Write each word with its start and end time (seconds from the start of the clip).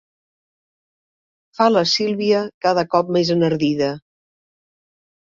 Fa 1.59 1.67
la 1.73 1.83
Sílvia, 1.91 2.39
cada 2.67 2.85
cop 2.93 3.11
més 3.17 3.31
enardida. 3.35 3.91